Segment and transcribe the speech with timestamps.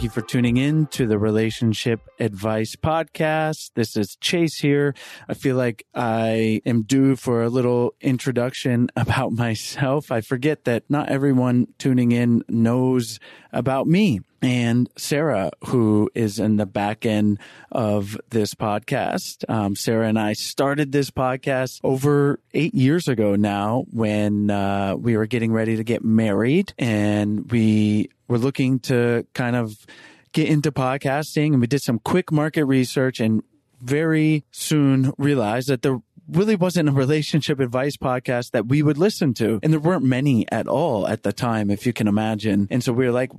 [0.00, 3.72] Thank you for tuning in to the Relationship Advice Podcast.
[3.74, 4.94] This is Chase here.
[5.28, 10.10] I feel like I am due for a little introduction about myself.
[10.10, 13.20] I forget that not everyone tuning in knows
[13.52, 17.38] about me and Sarah, who is in the back end
[17.70, 19.48] of this podcast.
[19.48, 25.16] Um, Sarah and I started this podcast over eight years ago now when uh, we
[25.16, 29.86] were getting ready to get married and we were looking to kind of
[30.32, 33.42] get into podcasting and we did some quick market research and
[33.80, 36.00] very soon realized that there
[36.32, 39.60] really wasn't a relationship advice podcast that we would listen to.
[39.62, 42.68] And there weren't many at all at the time, if you can imagine.
[42.70, 43.30] And so we were like,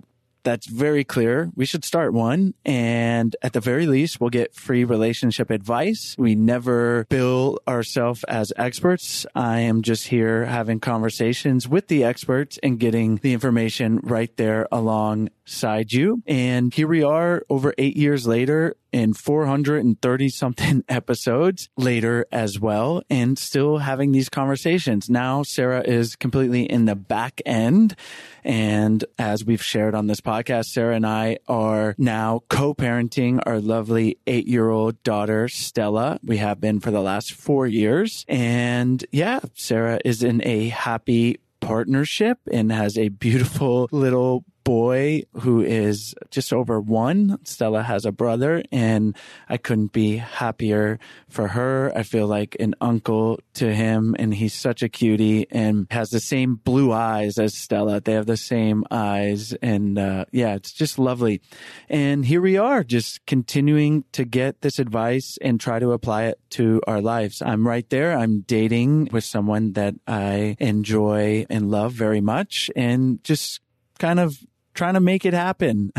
[0.43, 1.51] that's very clear.
[1.55, 2.53] We should start one.
[2.65, 6.15] And at the very least, we'll get free relationship advice.
[6.17, 9.25] We never bill ourselves as experts.
[9.35, 14.67] I am just here having conversations with the experts and getting the information right there
[14.71, 16.23] alongside you.
[16.25, 23.03] And here we are over eight years later and 430 something episodes later as well
[23.09, 25.09] and still having these conversations.
[25.09, 27.95] Now Sarah is completely in the back end.
[28.43, 34.17] And as we've shared on this podcast, Sarah and I are now co-parenting our lovely
[34.27, 36.19] eight year old daughter, Stella.
[36.23, 38.25] We have been for the last four years.
[38.27, 45.59] And yeah, Sarah is in a happy partnership and has a beautiful little boy who
[45.59, 47.37] is just over one.
[47.43, 49.17] Stella has a brother and
[49.49, 51.91] I couldn't be happier for her.
[51.93, 56.21] I feel like an uncle to him and he's such a cutie and has the
[56.21, 57.99] same blue eyes as Stella.
[57.99, 61.41] They have the same eyes and uh, yeah, it's just lovely.
[61.89, 66.39] And here we are just continuing to get this advice and try to apply it
[66.51, 67.41] to our lives.
[67.41, 68.17] I'm right there.
[68.17, 73.59] I'm dating with someone that I enjoy and love very much and just
[73.99, 74.39] kind of
[74.73, 75.91] trying to make it happen,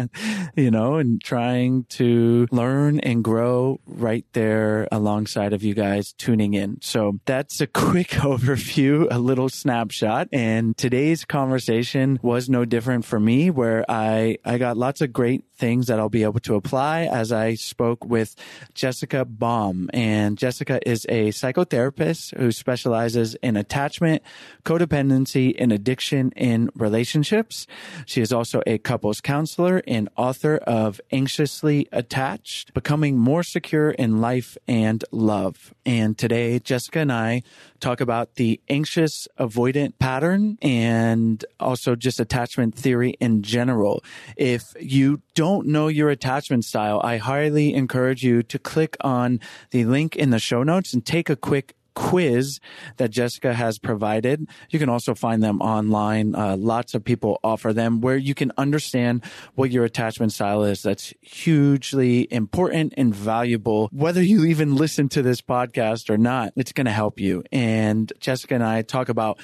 [0.56, 6.54] you know, and trying to learn and grow right there alongside of you guys tuning
[6.54, 6.80] in.
[6.80, 10.28] So that's a quick overview, a little snapshot.
[10.32, 15.44] And today's conversation was no different for me where I, I got lots of great
[15.56, 18.34] things that I'll be able to apply as I spoke with
[18.74, 19.90] Jessica Baum.
[19.92, 24.22] And Jessica is a psychotherapist who specializes in attachment,
[24.64, 27.66] codependency, and addiction in relationships.
[28.06, 34.20] She is also a couples counselor and author of Anxiously Attached, Becoming More Secure in
[34.20, 35.74] Life and Love.
[35.86, 37.42] And today, Jessica and I
[37.80, 44.02] talk about the anxious avoidant pattern and also just attachment theory in general.
[44.36, 49.84] If you don't know your attachment style, I highly encourage you to click on the
[49.84, 52.60] link in the show notes and take a quick quiz
[52.96, 54.48] that Jessica has provided.
[54.70, 56.34] You can also find them online.
[56.34, 59.24] Uh, lots of people offer them where you can understand
[59.54, 60.82] what your attachment style is.
[60.82, 63.88] That's hugely important and valuable.
[63.92, 67.42] Whether you even listen to this podcast or not, it's going to help you.
[67.52, 69.38] And Jessica and I talk about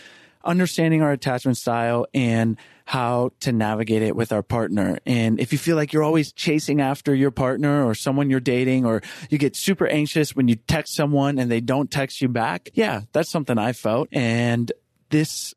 [0.44, 4.98] understanding our attachment style and how to navigate it with our partner.
[5.06, 8.84] And if you feel like you're always chasing after your partner or someone you're dating,
[8.84, 12.70] or you get super anxious when you text someone and they don't text you back,
[12.74, 14.08] yeah, that's something I felt.
[14.12, 14.72] And
[15.10, 15.54] this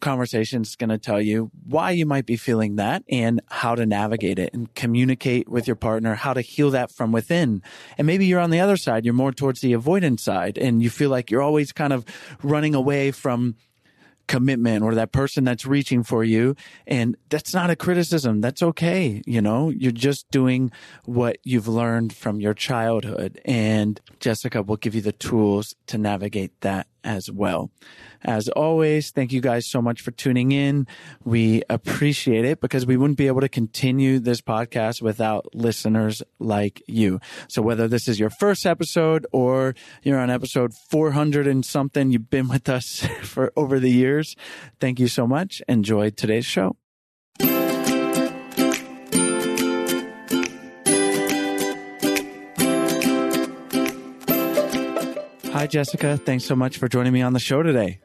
[0.00, 3.86] conversation is going to tell you why you might be feeling that and how to
[3.86, 7.62] navigate it and communicate with your partner, how to heal that from within.
[7.96, 10.90] And maybe you're on the other side, you're more towards the avoidance side and you
[10.90, 12.04] feel like you're always kind of
[12.42, 13.56] running away from
[14.26, 16.56] commitment or that person that's reaching for you.
[16.86, 18.40] And that's not a criticism.
[18.40, 19.22] That's okay.
[19.26, 20.70] You know, you're just doing
[21.04, 23.40] what you've learned from your childhood.
[23.44, 27.70] And Jessica will give you the tools to navigate that as well.
[28.22, 30.86] As always, thank you guys so much for tuning in.
[31.24, 36.82] We appreciate it because we wouldn't be able to continue this podcast without listeners like
[36.88, 37.20] you.
[37.48, 42.30] So whether this is your first episode or you're on episode 400 and something, you've
[42.30, 44.34] been with us for over the years.
[44.80, 45.62] Thank you so much.
[45.68, 46.76] Enjoy today's show.
[55.54, 56.16] Hi, Jessica.
[56.16, 58.00] Thanks so much for joining me on the show today.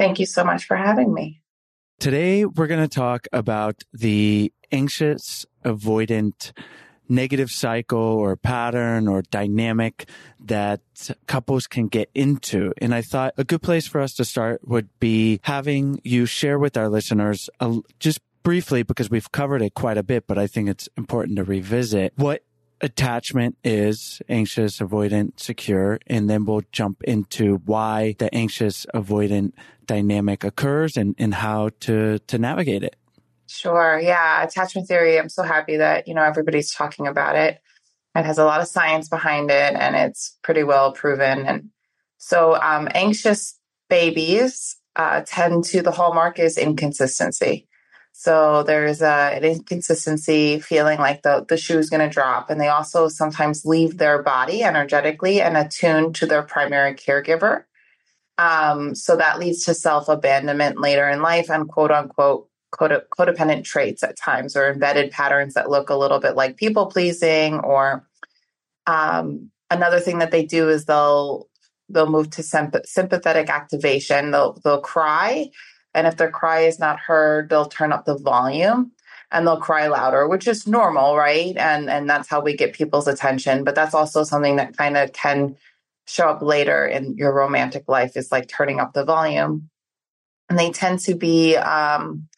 [0.00, 1.40] Thank you so much for having me.
[2.00, 6.50] Today, we're going to talk about the anxious, avoidant,
[7.08, 10.08] negative cycle or pattern or dynamic
[10.40, 10.80] that
[11.28, 12.72] couples can get into.
[12.78, 16.58] And I thought a good place for us to start would be having you share
[16.58, 20.48] with our listeners a, just briefly because we've covered it quite a bit, but I
[20.48, 22.42] think it's important to revisit what
[22.80, 29.52] attachment is anxious, avoidant, secure, and then we'll jump into why the anxious avoidant
[29.86, 32.96] dynamic occurs and, and how to, to navigate it.
[33.46, 34.00] Sure.
[34.00, 34.42] Yeah.
[34.42, 35.18] Attachment theory.
[35.18, 37.60] I'm so happy that, you know, everybody's talking about it.
[38.14, 41.46] It has a lot of science behind it and it's pretty well proven.
[41.46, 41.70] And
[42.18, 43.58] so, um, anxious
[43.88, 47.68] babies uh, tend to, the hallmark is inconsistency.
[48.18, 52.48] So there's a, an inconsistency feeling like the, the shoe's going to drop.
[52.48, 57.64] And they also sometimes leave their body energetically and attuned to their primary caregiver.
[58.38, 64.02] Um, so that leads to self abandonment later in life and quote unquote codependent traits
[64.02, 68.08] at times or embedded patterns that look a little bit like people pleasing or
[68.86, 71.48] um, another thing that they do is they'll
[71.90, 75.48] they'll move to sympathetic activation they'll they'll cry
[75.96, 78.92] and if their cry is not heard they'll turn up the volume
[79.32, 81.56] and they'll cry louder which is normal right?
[81.56, 83.64] And and that's how we get people's attention.
[83.64, 85.56] But that's also something that kind of can
[86.06, 89.68] show up later in your romantic life is like turning up the volume.
[90.48, 92.28] And they tend to be um,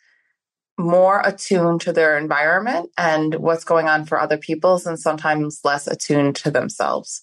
[0.78, 5.86] more attuned to their environment and what's going on for other people's and sometimes less
[5.86, 7.22] attuned to themselves.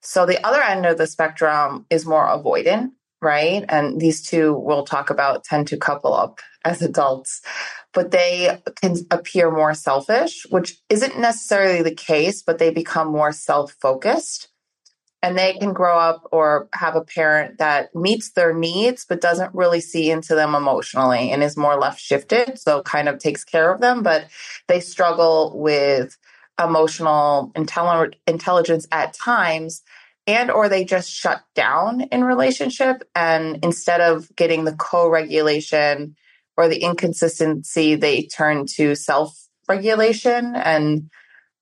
[0.00, 3.64] So the other end of the spectrum is more avoidant, right?
[3.68, 7.40] And these two we'll talk about tend to couple up as adults,
[7.94, 13.32] but they can appear more selfish, which isn't necessarily the case, but they become more
[13.32, 14.48] self focused
[15.22, 19.54] and they can grow up or have a parent that meets their needs but doesn't
[19.54, 23.72] really see into them emotionally and is more left shifted so kind of takes care
[23.72, 24.26] of them but
[24.68, 26.18] they struggle with
[26.62, 29.82] emotional intelli- intelligence at times
[30.26, 36.14] and or they just shut down in relationship and instead of getting the co-regulation
[36.56, 41.10] or the inconsistency they turn to self-regulation and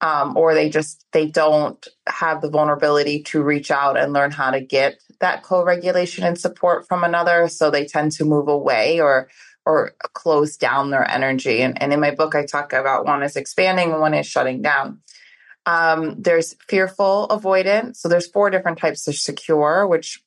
[0.03, 4.51] um, or they just they don't have the vulnerability to reach out and learn how
[4.51, 7.49] to get that co-regulation and support from another.
[7.49, 9.29] So they tend to move away or
[9.67, 11.61] or close down their energy.
[11.61, 15.01] And, and in my book i talk about one is expanding one is shutting down
[15.71, 20.23] um, there's fearful avoidant so there's four different types of secure which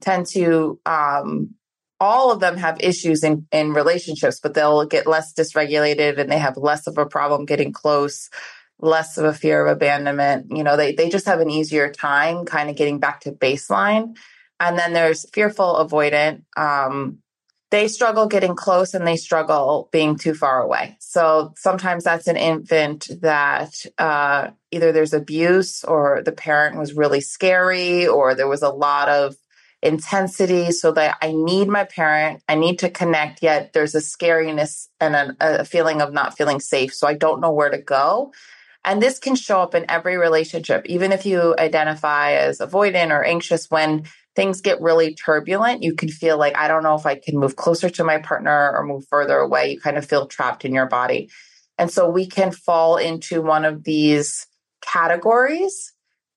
[0.00, 1.54] tend to um,
[2.00, 6.38] all of them have issues in, in relationships, but they'll get less dysregulated and they
[6.38, 8.28] have less of a problem getting close
[8.80, 10.46] less of a fear of abandonment.
[10.50, 14.16] You know, they, they just have an easier time kind of getting back to baseline.
[14.60, 16.42] And then there's fearful avoidant.
[16.56, 17.18] Um,
[17.70, 20.96] they struggle getting close and they struggle being too far away.
[21.00, 27.20] So sometimes that's an infant that uh, either there's abuse or the parent was really
[27.20, 29.36] scary or there was a lot of
[29.82, 34.88] intensity so that I need my parent, I need to connect, yet there's a scariness
[34.98, 36.94] and a, a feeling of not feeling safe.
[36.94, 38.32] So I don't know where to go.
[38.84, 43.24] And this can show up in every relationship, even if you identify as avoidant or
[43.24, 44.04] anxious when
[44.36, 47.56] things get really turbulent, you can feel like, I don't know if I can move
[47.56, 49.72] closer to my partner or move further away.
[49.72, 51.30] You kind of feel trapped in your body.
[51.78, 54.46] And so we can fall into one of these
[54.84, 55.94] categories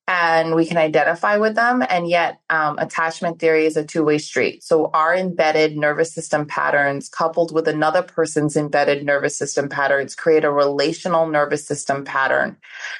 [0.09, 1.83] and we can identify with them.
[1.89, 4.63] And yet, um, attachment theory is a two way street.
[4.63, 10.45] So, our embedded nervous system patterns, coupled with another person's embedded nervous system patterns, create
[10.45, 12.55] a relational nervous system pattern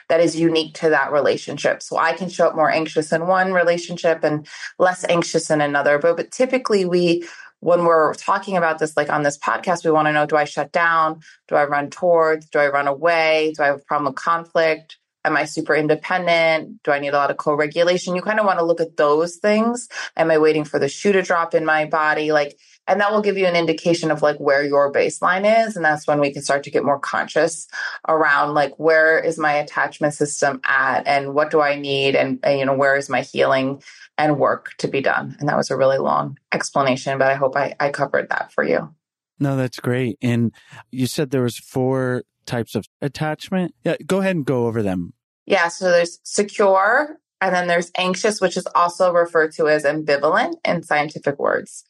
[0.09, 1.81] that is unique to that relationship.
[1.81, 4.45] So, I can show up more anxious in one relationship and
[4.77, 5.99] less anxious in another.
[5.99, 7.25] But, but typically, we
[7.59, 10.43] when we're talking about this, like on this podcast, we want to know do I
[10.43, 11.21] shut down?
[11.47, 12.47] Do I run towards?
[12.49, 13.53] Do I run away?
[13.55, 14.96] Do I have a problem with conflict?
[15.25, 16.81] Am I super independent?
[16.83, 18.15] Do I need a lot of co regulation?
[18.15, 19.89] You kind of want to look at those things.
[20.15, 22.31] Am I waiting for the shoe to drop in my body?
[22.31, 22.57] Like,
[22.87, 25.75] and that will give you an indication of like where your baseline is.
[25.75, 27.67] And that's when we can start to get more conscious
[28.07, 31.05] around like, where is my attachment system at?
[31.05, 32.15] And what do I need?
[32.15, 33.83] And, and you know, where is my healing
[34.17, 35.35] and work to be done?
[35.39, 38.63] And that was a really long explanation, but I hope I, I covered that for
[38.63, 38.93] you.
[39.39, 40.17] No, that's great.
[40.21, 40.51] And
[40.89, 43.75] you said there was four types of attachment.
[43.83, 45.13] Yeah, go ahead and go over them
[45.47, 50.55] yeah, so there's secure, and then there's anxious, which is also referred to as ambivalent
[50.65, 51.85] in scientific words.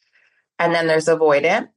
[0.60, 1.68] And then there's avoidant,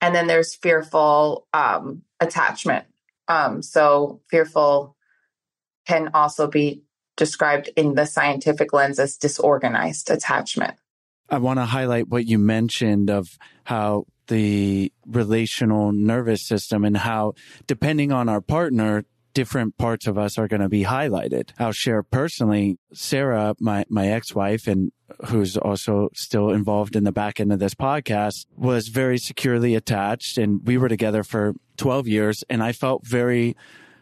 [0.00, 2.86] and then there's fearful um, attachment.
[3.28, 4.96] Um, so fearful
[5.86, 6.82] can also be
[7.16, 10.74] described in the scientific lens as disorganized attachment.
[11.30, 17.34] I want to highlight what you mentioned of how the relational nervous system and how
[17.66, 21.50] depending on our partner different parts of us are going to be highlighted.
[21.58, 24.90] I'll share personally, Sarah, my, my ex-wife and
[25.26, 30.38] who's also still involved in the back end of this podcast, was very securely attached.
[30.38, 32.44] And we were together for 12 years.
[32.48, 33.54] And I felt very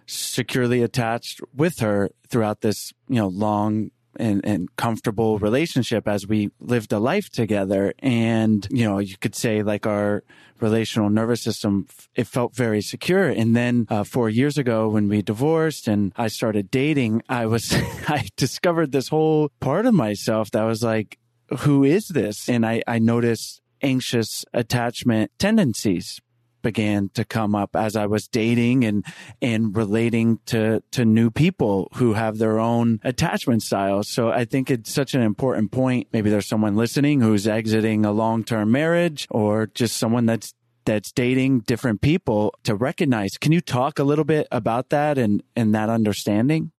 [0.07, 6.51] securely attached with her throughout this, you know, long and, and comfortable relationship as we
[6.61, 7.95] lived a life together.
[7.99, 10.23] And, you know, you could say like our
[10.61, 13.29] relational nervous system, it felt very secure.
[13.29, 17.73] And then uh, four years ago when we divorced and I started dating, I was,
[18.09, 21.19] I discovered this whole part of myself that was like,
[21.61, 22.49] who is this?
[22.49, 26.21] And I, I noticed anxious attachment tendencies
[26.63, 29.05] began to come up as I was dating and
[29.41, 34.09] and relating to to new people who have their own attachment styles.
[34.09, 36.09] So I think it's such an important point.
[36.13, 41.61] Maybe there's someone listening who's exiting a long-term marriage or just someone that's that's dating
[41.61, 43.37] different people to recognize.
[43.37, 46.73] Can you talk a little bit about that and and that understanding?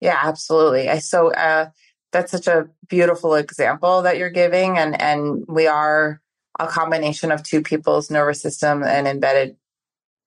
[0.00, 0.88] Yeah, absolutely.
[0.88, 1.70] I so uh
[2.12, 6.20] that's such a beautiful example that you're giving and and we are
[6.60, 9.56] a combination of two people's nervous system and embedded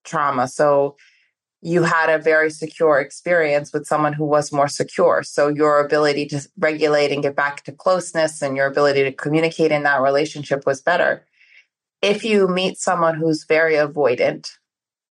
[0.03, 0.47] trauma.
[0.47, 0.97] So
[1.61, 5.23] you had a very secure experience with someone who was more secure.
[5.23, 9.71] So your ability to regulate and get back to closeness and your ability to communicate
[9.71, 11.25] in that relationship was better.
[12.01, 14.49] If you meet someone who's very avoidant,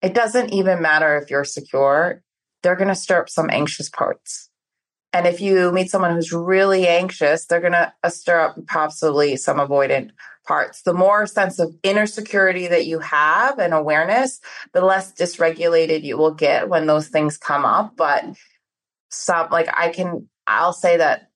[0.01, 2.23] it doesn't even matter if you're secure,
[2.63, 4.49] they're going to stir up some anxious parts.
[5.13, 9.35] And if you meet someone who's really anxious, they're going to uh, stir up possibly
[9.35, 10.11] some avoidant
[10.50, 10.82] parts.
[10.82, 14.41] The more sense of inner security that you have and awareness,
[14.74, 17.96] the less dysregulated you will get when those things come up.
[17.96, 18.25] But
[19.12, 21.29] some, like I can, I'll say that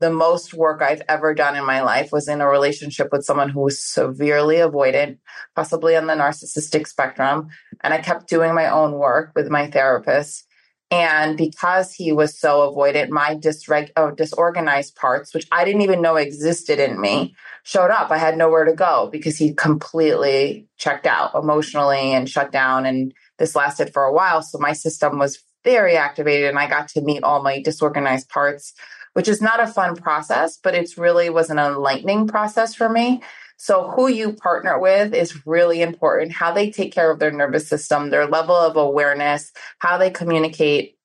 [0.00, 3.48] the most work I've ever done in my life was in a relationship with someone
[3.48, 5.18] who was severely avoidant,
[5.54, 7.50] possibly on the narcissistic spectrum.
[7.84, 10.47] And I kept doing my own work with my therapist.
[10.90, 16.00] And because he was so avoidant, my dysreg- oh, disorganized parts, which I didn't even
[16.00, 18.10] know existed in me, showed up.
[18.10, 22.86] I had nowhere to go because he completely checked out emotionally and shut down.
[22.86, 24.40] And this lasted for a while.
[24.40, 28.72] So my system was very activated and I got to meet all my disorganized parts,
[29.12, 33.22] which is not a fun process, but it's really was an enlightening process for me.
[33.58, 36.32] So who you partner with is really important.
[36.32, 40.96] How they take care of their nervous system, their level of awareness, how they communicate.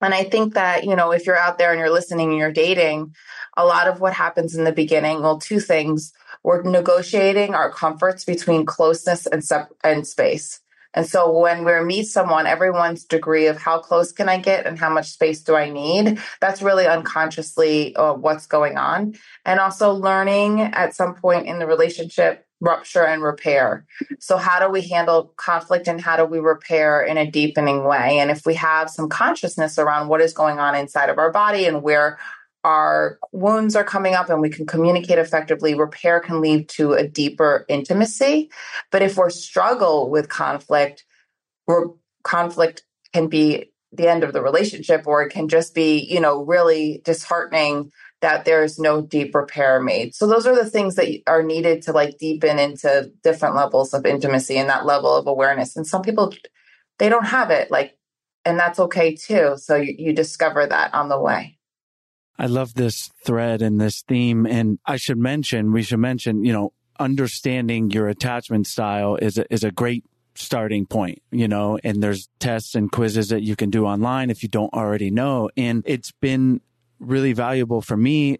[0.00, 2.52] And I think that, you know, if you're out there and you're listening and you're
[2.52, 3.14] dating,
[3.56, 6.12] a lot of what happens in the beginning, well, two things.
[6.44, 10.60] We're negotiating our comforts between closeness and, sep- and space.
[10.94, 14.78] And so when we meet someone, everyone's degree of how close can I get and
[14.78, 19.14] how much space do I need, that's really unconsciously uh, what's going on.
[19.44, 23.86] And also learning at some point in the relationship, rupture and repair.
[24.18, 28.18] So how do we handle conflict and how do we repair in a deepening way?
[28.18, 31.64] And if we have some consciousness around what is going on inside of our body
[31.66, 32.18] and where
[32.64, 37.06] our wounds are coming up and we can communicate effectively, repair can lead to a
[37.06, 38.50] deeper intimacy.
[38.90, 41.04] But if we're struggle with conflict,
[42.22, 46.44] conflict can be the end of the relationship, or it can just be, you know,
[46.44, 47.90] really disheartening
[48.20, 50.14] that there's no deep repair made.
[50.14, 54.04] So those are the things that are needed to like deepen into different levels of
[54.04, 55.74] intimacy and that level of awareness.
[55.74, 56.32] And some people,
[56.98, 57.96] they don't have it, like,
[58.44, 59.54] and that's okay too.
[59.56, 61.58] So you, you discover that on the way.
[62.40, 64.46] I love this thread and this theme.
[64.46, 69.44] And I should mention, we should mention, you know, understanding your attachment style is a,
[69.52, 70.04] is a great
[70.34, 74.42] starting point, you know, and there's tests and quizzes that you can do online if
[74.42, 75.50] you don't already know.
[75.54, 76.62] And it's been
[76.98, 78.38] really valuable for me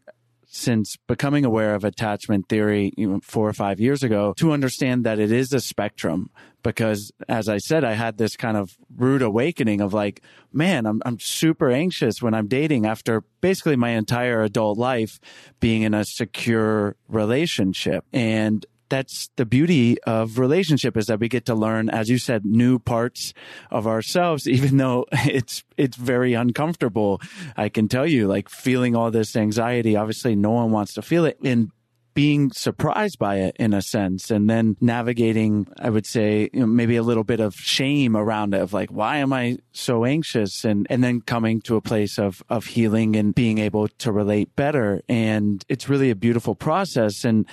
[0.52, 2.92] since becoming aware of attachment theory
[3.23, 6.28] four or five years ago to understand that it is a spectrum.
[6.64, 11.00] Because as I said, I had this kind of rude awakening of like, man, I'm,
[11.07, 15.21] I'm super anxious when I'm dating after basically my entire adult life
[15.61, 18.04] being in a secure relationship.
[18.12, 22.44] And that's the beauty of relationship is that we get to learn, as you said,
[22.44, 23.32] new parts
[23.70, 27.20] of ourselves, even though it's, it's very uncomfortable.
[27.56, 31.25] I can tell you, like feeling all this anxiety, obviously no one wants to feel
[31.25, 31.38] it.
[31.42, 31.70] And
[32.12, 36.66] being surprised by it in a sense and then navigating i would say you know,
[36.66, 40.64] maybe a little bit of shame around it of like why am i so anxious
[40.64, 44.54] and and then coming to a place of of healing and being able to relate
[44.56, 47.47] better and it's really a beautiful process and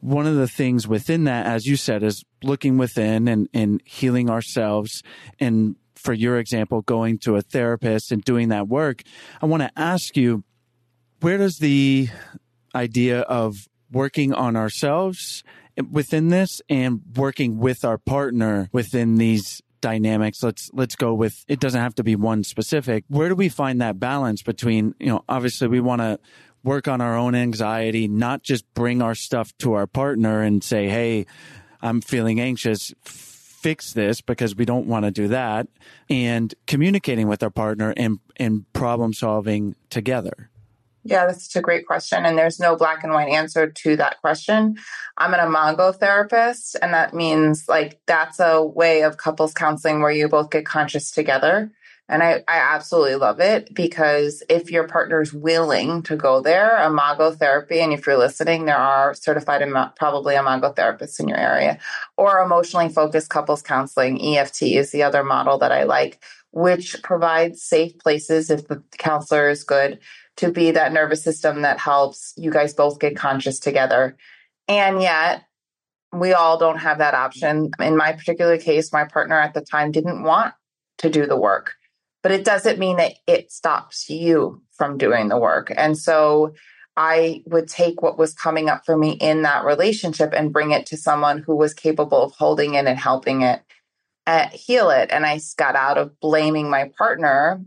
[0.00, 4.30] one of the things within that, as you said, is looking within and, and healing
[4.30, 5.02] ourselves.
[5.40, 9.02] And for your example, going to a therapist and doing that work,
[9.42, 10.44] I want to ask you,
[11.20, 12.08] where does the
[12.74, 15.42] idea of working on ourselves
[15.90, 21.60] within this and working with our partner within these dynamics let's let's go with it
[21.60, 25.22] doesn't have to be one specific where do we find that balance between you know
[25.28, 26.18] obviously we want to
[26.66, 30.88] work on our own anxiety, not just bring our stuff to our partner and say,
[30.88, 31.26] Hey,
[31.80, 32.92] I'm feeling anxious.
[33.04, 35.66] Fix this because we don't want to do that
[36.10, 40.50] and communicating with our partner and, and problem solving together.
[41.02, 42.26] Yeah, that's a great question.
[42.26, 44.76] And there's no black and white answer to that question.
[45.16, 50.10] I'm an imago therapist, and that means like that's a way of couples counseling where
[50.10, 51.70] you both get conscious together.
[52.08, 57.32] And I, I absolutely love it because if your partner's willing to go there, imago
[57.32, 59.62] therapy, and if you're listening, there are certified
[59.96, 61.78] probably imago therapists in your area,
[62.16, 66.22] or emotionally focused couples counseling, EFT is the other model that I like,
[66.52, 69.98] which provides safe places if the counselor is good
[70.36, 74.16] to be that nervous system that helps you guys both get conscious together.
[74.68, 75.44] And yet,
[76.12, 77.70] we all don't have that option.
[77.80, 80.54] In my particular case, my partner at the time didn't want
[80.98, 81.74] to do the work,
[82.26, 85.72] but it doesn't mean that it stops you from doing the work.
[85.76, 86.54] And so
[86.96, 90.86] I would take what was coming up for me in that relationship and bring it
[90.86, 93.62] to someone who was capable of holding it and helping it
[94.26, 95.12] uh, heal it.
[95.12, 97.62] And I got out of blaming my partner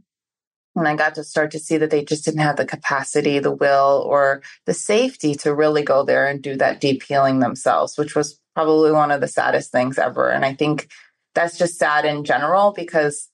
[0.76, 3.56] and I got to start to see that they just didn't have the capacity, the
[3.56, 8.14] will, or the safety to really go there and do that deep healing themselves, which
[8.14, 10.30] was probably one of the saddest things ever.
[10.30, 10.90] And I think
[11.34, 13.30] that's just sad in general because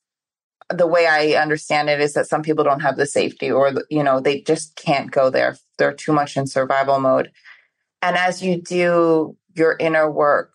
[0.70, 4.04] the way I understand it is that some people don't have the safety or, you
[4.04, 5.58] know, they just can't go there.
[5.78, 7.32] They're too much in survival mode.
[8.02, 10.54] And as you do your inner work,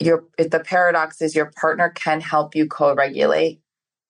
[0.00, 3.60] your the paradox is your partner can help you co-regulate.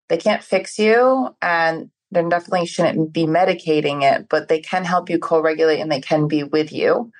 [0.08, 5.08] They can't fix you and then definitely shouldn't be medicating it, but they can help
[5.08, 7.10] you co-regulate and they can be with you.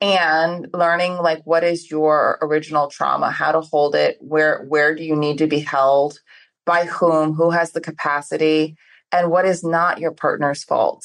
[0.00, 5.04] And learning like what is your original trauma, how to hold it, where where do
[5.04, 6.18] you need to be held,
[6.64, 8.76] by whom, who has the capacity,
[9.10, 11.04] and what is not your partner's fault.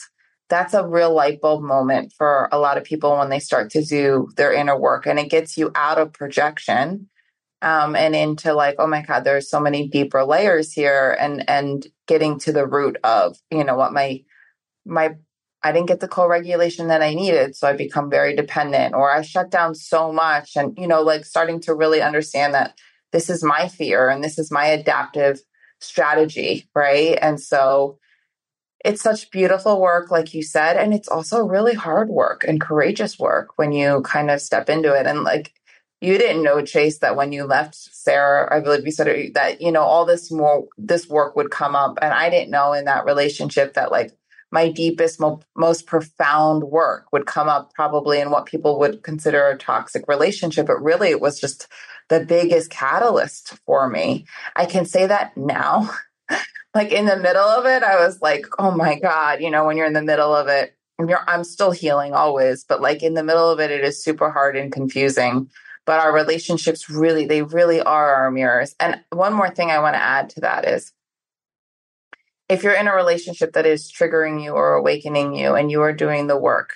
[0.49, 3.83] That's a real light bulb moment for a lot of people when they start to
[3.83, 7.09] do their inner work and it gets you out of projection
[7.61, 11.87] um, and into like, oh my God, there's so many deeper layers here and and
[12.07, 14.23] getting to the root of, you know, what my
[14.85, 15.15] my
[15.63, 17.55] I didn't get the co-regulation that I needed.
[17.55, 21.25] So I become very dependent or I shut down so much and, you know, like
[21.25, 22.77] starting to really understand that
[23.11, 25.39] this is my fear and this is my adaptive
[25.79, 26.67] strategy.
[26.75, 27.17] Right.
[27.21, 27.99] And so
[28.85, 33.17] it's such beautiful work, like you said, and it's also really hard work and courageous
[33.17, 35.07] work when you kind of step into it.
[35.07, 35.51] And like
[36.01, 39.71] you didn't know chase that when you left sarah i believe you said that you
[39.71, 43.05] know all this more this work would come up and i didn't know in that
[43.05, 44.11] relationship that like
[44.49, 49.47] my deepest mo- most profound work would come up probably in what people would consider
[49.47, 51.67] a toxic relationship but really it was just
[52.09, 54.25] the biggest catalyst for me.
[54.55, 55.89] I can say that now.
[56.75, 59.77] Like in the middle of it i was like oh my god you know when
[59.77, 63.49] you're in the middle of it I'm still healing always, but like in the middle
[63.49, 65.49] of it, it is super hard and confusing.
[65.85, 68.75] But our relationships really they really are our mirrors.
[68.79, 70.91] And one more thing i want to add to that is
[72.49, 75.93] if you're in a relationship that is triggering you or awakening you and you are
[75.93, 76.75] doing the work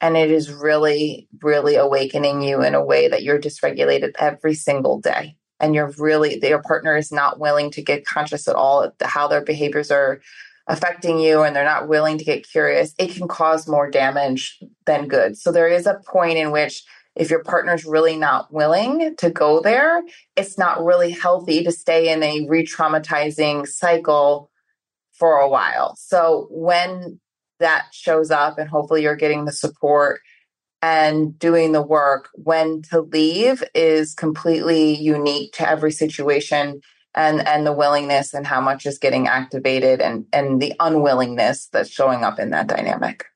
[0.00, 5.00] and it is really really awakening you in a way that you're dysregulated every single
[5.00, 5.36] day.
[5.58, 9.28] And you're really your partner is not willing to get conscious at all of how
[9.28, 10.20] their behaviors are
[10.66, 12.94] affecting you and they're not willing to get curious.
[12.98, 15.36] It can cause more damage than good.
[15.36, 16.84] So there is a point in which
[17.16, 20.02] if your partner's really not willing to go there,
[20.36, 24.50] it's not really healthy to stay in a re traumatizing cycle
[25.12, 25.96] for a while.
[25.96, 27.20] So when
[27.60, 30.20] that shows up, and hopefully you're getting the support
[30.82, 36.80] and doing the work, when to leave is completely unique to every situation
[37.14, 41.90] and and the willingness and how much is getting activated and and the unwillingness that's
[41.90, 43.26] showing up in that dynamic.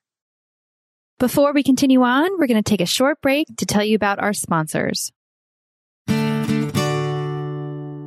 [1.19, 4.19] Before we continue on, we're going to take a short break to tell you about
[4.19, 5.13] our sponsors.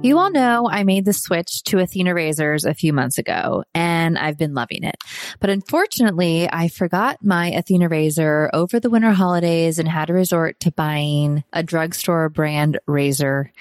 [0.04, 4.18] You all know I made the switch to Athena razors a few months ago and
[4.18, 4.96] I've been loving it.
[5.40, 10.60] But unfortunately, I forgot my Athena razor over the winter holidays and had to resort
[10.62, 13.52] to buying a drugstore brand razor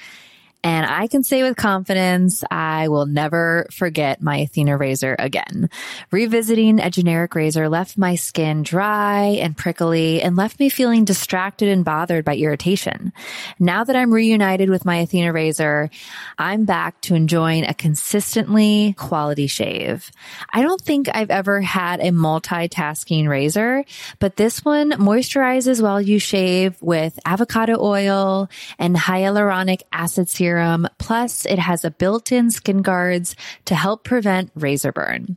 [0.66, 5.70] and I can say with confidence, I will never forget my Athena razor again.
[6.10, 11.68] Revisiting a generic razor left my skin dry and prickly and left me feeling distracted
[11.68, 13.12] and bothered by irritation.
[13.60, 15.88] Now that I'm reunited with my Athena razor,
[16.36, 20.10] I'm back to enjoying a consistently quality shave.
[20.52, 23.84] I don't think I've ever had a multitasking razor,
[24.18, 28.50] but this one moisturizes while you shave with avocado oil
[28.80, 30.88] and hyaluronic acid serum serum.
[30.98, 35.36] Plus, it has a built-in skin guards to help prevent razor burn.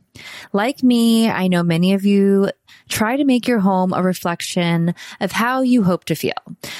[0.52, 2.50] Like me, I know many of you
[2.90, 6.32] try to make your home a reflection of how you hope to feel.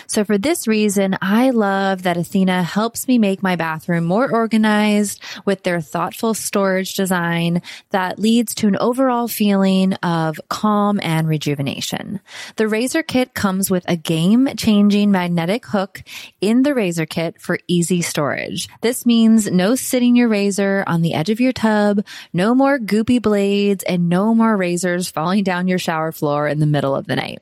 [0.06, 5.22] So for this reason, I love that Athena helps me make my bathroom more organized
[5.44, 12.20] with their thoughtful storage design that leads to an overall feeling of calm and rejuvenation.
[12.56, 16.02] The razor kit comes with a game changing magnetic hook
[16.40, 18.68] in the razor kit for easy storage.
[18.80, 23.22] This means no sitting your razor on the edge of your tub, no more goopy
[23.22, 27.16] blades, and no more razors falling down your shower floor in the middle of the
[27.16, 27.40] night.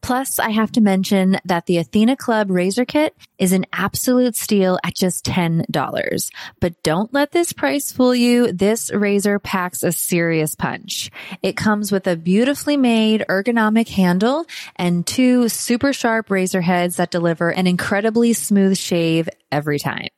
[0.00, 4.78] Plus, I have to mention that the Athena Club Razor Kit is an absolute steal
[4.84, 6.30] at just $10.
[6.60, 8.52] But don't let this price fool you.
[8.52, 11.10] This razor packs a serious punch.
[11.42, 17.10] It comes with a beautifully made ergonomic handle and two super sharp razor heads that
[17.10, 20.08] deliver an incredibly smooth shave every time.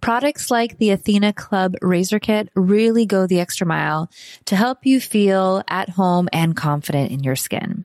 [0.00, 4.10] Products like the Athena Club Razor Kit really go the extra mile
[4.46, 7.84] to help you feel at home and confident in your skin.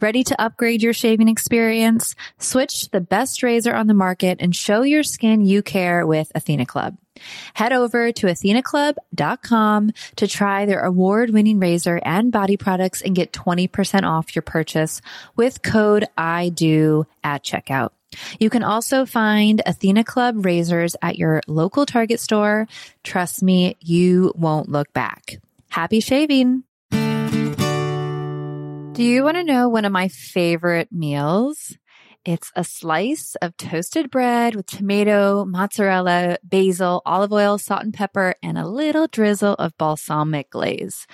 [0.00, 2.14] Ready to upgrade your shaving experience?
[2.38, 6.30] Switch to the best razor on the market and show your skin you care with
[6.34, 6.96] Athena Club.
[7.54, 13.32] Head over to athenaclub.com to try their award winning razor and body products and get
[13.32, 15.00] 20% off your purchase
[15.36, 17.90] with code I do at checkout.
[18.38, 22.66] You can also find Athena Club razors at your local Target store.
[23.02, 25.36] Trust me, you won't look back.
[25.70, 26.64] Happy shaving!
[28.92, 31.78] Do you want to know one of my favorite meals?
[32.26, 38.34] It's a slice of toasted bread with tomato, mozzarella, basil, olive oil, salt and pepper,
[38.42, 41.06] and a little drizzle of balsamic glaze.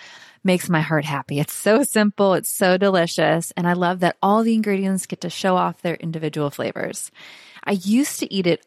[0.42, 1.38] Makes my heart happy.
[1.38, 2.34] It's so simple.
[2.34, 3.52] It's so delicious.
[3.56, 7.12] And I love that all the ingredients get to show off their individual flavors.
[7.62, 8.66] I used to eat it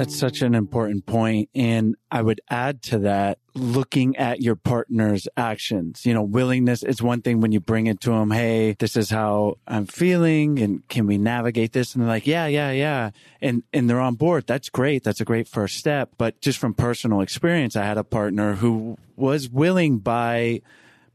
[0.00, 1.50] That's such an important point.
[1.54, 7.02] And I would add to that, looking at your partner's actions, you know, willingness is
[7.02, 8.30] one thing when you bring it to them.
[8.30, 10.58] Hey, this is how I'm feeling.
[10.58, 11.92] And can we navigate this?
[11.92, 13.10] And they're like, yeah, yeah, yeah.
[13.42, 14.46] And, and they're on board.
[14.46, 15.04] That's great.
[15.04, 16.12] That's a great first step.
[16.16, 20.62] But just from personal experience, I had a partner who was willing by,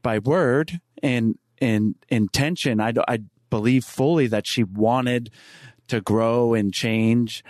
[0.00, 2.80] by word and, and intention.
[2.80, 3.18] I, I
[3.50, 5.32] believe fully that she wanted
[5.88, 7.42] to grow and change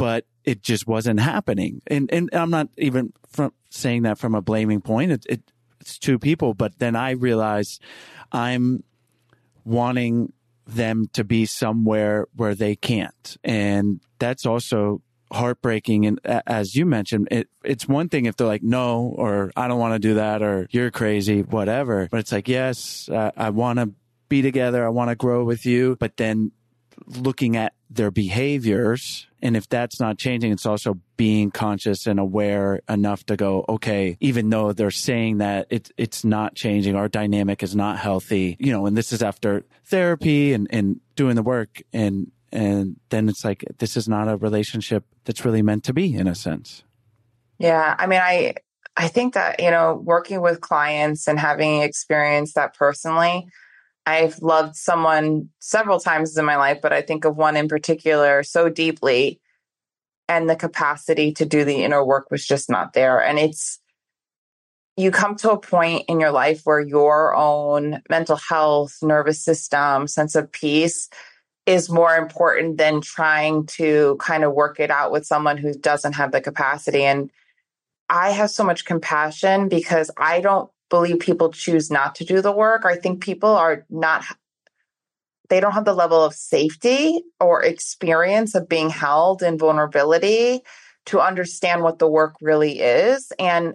[0.00, 1.82] but it just wasn't happening.
[1.86, 5.12] And and I'm not even from saying that from a blaming point.
[5.12, 7.82] It, it it's two people, but then I realized
[8.32, 8.82] I'm
[9.62, 10.32] wanting
[10.66, 16.06] them to be somewhere where they can't, and that's also heartbreaking.
[16.06, 19.78] And as you mentioned, it, it's one thing if they're like, no, or I don't
[19.78, 22.08] want to do that, or you're crazy, whatever.
[22.10, 23.92] But it's like, yes, uh, I want to
[24.30, 24.82] be together.
[24.82, 25.96] I want to grow with you.
[26.00, 26.52] But then
[27.06, 29.26] looking at their behaviors.
[29.42, 34.16] And if that's not changing, it's also being conscious and aware enough to go, okay,
[34.20, 38.72] even though they're saying that it's, it's not changing, our dynamic is not healthy, you
[38.72, 41.82] know, and this is after therapy and, and doing the work.
[41.92, 46.14] And, and then it's like, this is not a relationship that's really meant to be
[46.14, 46.84] in a sense.
[47.58, 47.94] Yeah.
[47.98, 48.54] I mean, I,
[48.96, 53.46] I think that, you know, working with clients and having experienced that personally,
[54.06, 58.42] I've loved someone several times in my life, but I think of one in particular
[58.42, 59.40] so deeply.
[60.28, 63.22] And the capacity to do the inner work was just not there.
[63.22, 63.80] And it's,
[64.96, 70.06] you come to a point in your life where your own mental health, nervous system,
[70.06, 71.08] sense of peace
[71.66, 76.14] is more important than trying to kind of work it out with someone who doesn't
[76.14, 77.04] have the capacity.
[77.04, 77.30] And
[78.08, 82.52] I have so much compassion because I don't believe people choose not to do the
[82.52, 82.84] work.
[82.84, 84.24] I think people are not,
[85.48, 90.60] they don't have the level of safety or experience of being held in vulnerability
[91.06, 93.32] to understand what the work really is.
[93.38, 93.74] And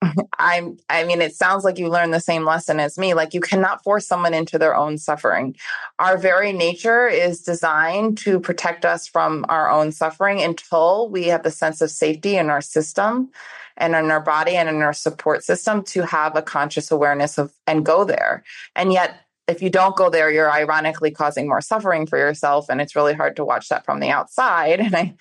[0.38, 3.14] I'm, I mean, it sounds like you learned the same lesson as me.
[3.14, 5.56] Like you cannot force someone into their own suffering.
[5.98, 11.42] Our very nature is designed to protect us from our own suffering until we have
[11.42, 13.30] the sense of safety in our system
[13.76, 17.52] and in our body and in our support system to have a conscious awareness of
[17.66, 18.44] and go there.
[18.74, 22.66] And yet, if you don't go there, you're ironically causing more suffering for yourself.
[22.68, 24.80] And it's really hard to watch that from the outside.
[24.88, 25.14] And I,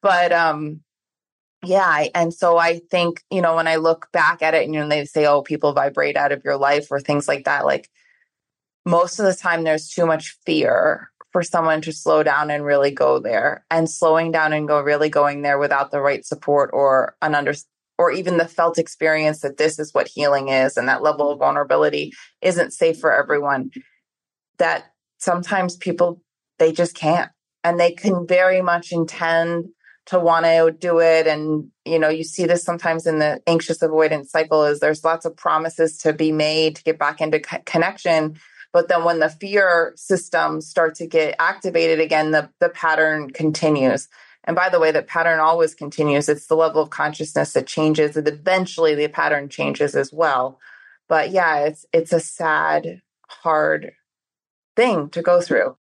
[0.00, 0.80] but, um,
[1.64, 1.86] yeah.
[1.86, 4.80] I, and so I think, you know, when I look back at it and you
[4.80, 7.88] know, they say, oh, people vibrate out of your life or things like that, like
[8.84, 12.90] most of the time there's too much fear for someone to slow down and really
[12.90, 17.16] go there and slowing down and go really going there without the right support or
[17.22, 17.54] an under,
[17.98, 21.38] or even the felt experience that this is what healing is and that level of
[21.38, 23.70] vulnerability isn't safe for everyone
[24.58, 26.20] that sometimes people
[26.58, 27.30] they just can't
[27.64, 29.66] and they can very much intend
[30.06, 33.80] to want to do it and you know you see this sometimes in the anxious
[33.82, 37.62] avoidance cycle is there's lots of promises to be made to get back into co-
[37.64, 38.38] connection
[38.72, 44.08] but then when the fear systems start to get activated again the the pattern continues
[44.44, 46.28] and by the way, that pattern always continues.
[46.28, 50.60] It's the level of consciousness that changes, and eventually the pattern changes as well.
[51.08, 53.92] But yeah, it's it's a sad, hard
[54.76, 55.76] thing to go through.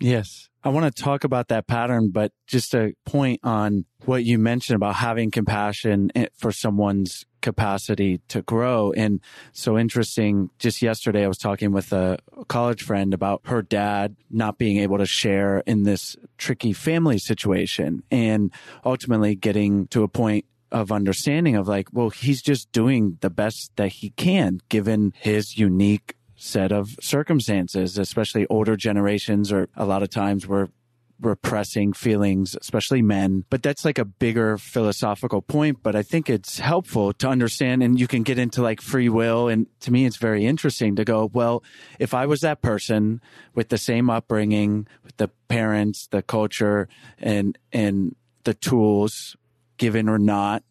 [0.00, 0.48] Yes.
[0.64, 4.76] I want to talk about that pattern, but just a point on what you mentioned
[4.76, 8.92] about having compassion eh, for someone's capacity to grow.
[8.92, 9.20] And
[9.52, 10.50] so interesting.
[10.60, 14.98] Just yesterday, I was talking with a college friend about her dad not being able
[14.98, 18.52] to share in this tricky family situation and
[18.84, 23.72] ultimately getting to a point of understanding of like, well, he's just doing the best
[23.76, 30.02] that he can given his unique set of circumstances, especially older generations or a lot
[30.02, 30.68] of times we're
[31.20, 33.44] repressing feelings, especially men.
[33.48, 35.84] But that's like a bigger philosophical point.
[35.84, 39.46] But I think it's helpful to understand and you can get into like free will.
[39.46, 41.62] And to me, it's very interesting to go, well,
[42.00, 43.20] if I was that person
[43.54, 49.36] with the same upbringing, with the parents, the culture and, and the tools
[49.76, 50.64] given or not,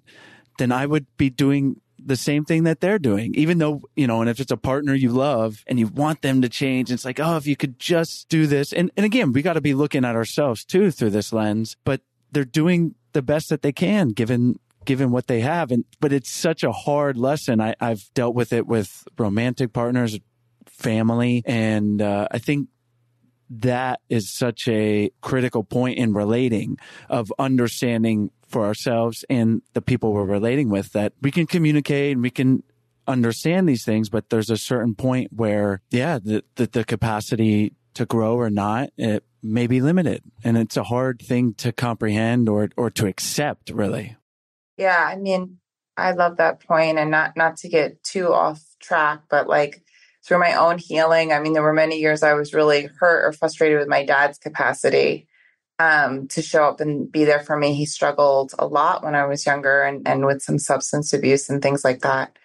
[0.57, 4.21] then I would be doing the same thing that they're doing, even though, you know,
[4.21, 7.19] and if it's a partner you love and you want them to change, it's like,
[7.19, 8.73] oh, if you could just do this.
[8.73, 12.01] And, and again, we got to be looking at ourselves too through this lens, but
[12.31, 16.31] they're doing the best that they can given given what they have and but it's
[16.31, 20.17] such a hard lesson I, i've dealt with it with romantic partners
[20.65, 22.69] family and uh, i think
[23.49, 30.13] that is such a critical point in relating of understanding for ourselves and the people
[30.13, 32.63] we're relating with that we can communicate and we can
[33.07, 38.05] understand these things, but there's a certain point where, yeah, the, the, the capacity to
[38.05, 40.23] grow or not, it may be limited.
[40.43, 44.15] And it's a hard thing to comprehend or, or to accept, really.
[44.77, 45.03] Yeah.
[45.03, 45.57] I mean,
[45.97, 49.83] I love that point and not, not to get too off track, but like
[50.25, 53.31] through my own healing, I mean, there were many years I was really hurt or
[53.33, 55.27] frustrated with my dad's capacity
[55.81, 57.73] um, to show up and be there for me.
[57.73, 61.59] He struggled a lot when I was younger and, and with some substance abuse and
[61.59, 62.37] things like that.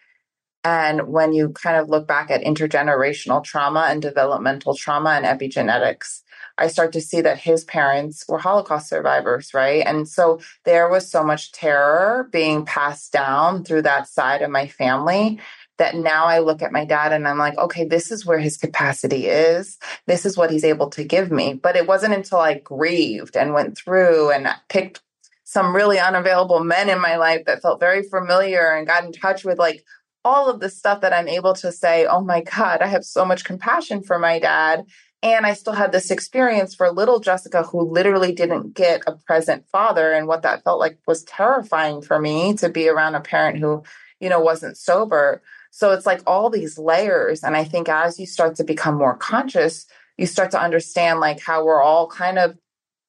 [0.65, 6.23] And when you kind of look back at intergenerational trauma and developmental trauma and epigenetics,
[6.57, 9.85] I start to see that his parents were Holocaust survivors, right?
[9.87, 14.67] And so there was so much terror being passed down through that side of my
[14.67, 15.39] family
[15.79, 18.57] that now I look at my dad and I'm like, okay, this is where his
[18.57, 19.79] capacity is.
[20.07, 21.55] This is what he's able to give me.
[21.55, 25.03] But it wasn't until I grieved and went through and picked
[25.45, 29.45] some really unavailable men in my life that felt very familiar and got in touch
[29.45, 29.85] with like
[30.25, 33.25] all of the stuff that I'm able to say, oh my God, I have so
[33.25, 34.85] much compassion for my dad.
[35.23, 39.67] And I still had this experience for little Jessica, who literally didn't get a present
[39.69, 40.13] father.
[40.13, 43.83] And what that felt like was terrifying for me to be around a parent who,
[44.21, 45.43] you know, wasn't sober.
[45.77, 47.45] So it's like all these layers.
[47.45, 49.85] And I think as you start to become more conscious,
[50.17, 52.57] you start to understand like how we're all kind of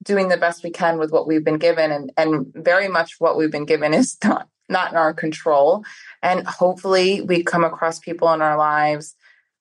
[0.03, 1.93] doing the best we can with what we've been given.
[1.93, 5.85] And, and very much what we've been given is not, not in our control.
[6.21, 9.15] And hopefully we come across people in our lives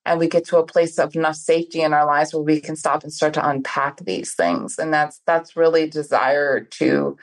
[0.04, 2.74] and we get to a place of enough safety in our lives where we can
[2.74, 4.80] stop and start to unpack these things.
[4.80, 7.16] And that's, that's really desire to,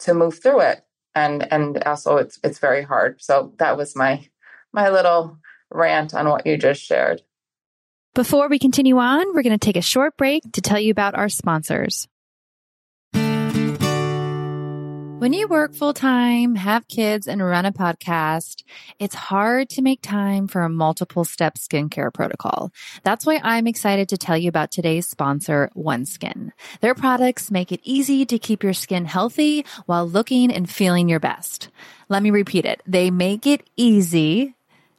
[0.00, 0.84] to move through it.
[1.14, 3.22] And, and also it's, it's very hard.
[3.22, 4.28] So that was my,
[4.72, 5.38] my little
[5.70, 7.22] rant on what you just shared.
[8.14, 11.14] Before we continue on, we're going to take a short break to tell you about
[11.14, 12.08] our sponsors.
[15.20, 18.64] When you work full time, have kids, and run a podcast,
[18.98, 22.72] it's hard to make time for a multiple step skincare protocol.
[23.02, 26.52] That's why I'm excited to tell you about today's sponsor, OneSkin.
[26.80, 31.20] Their products make it easy to keep your skin healthy while looking and feeling your
[31.20, 31.68] best.
[32.08, 32.80] Let me repeat it.
[32.86, 34.54] They make it easy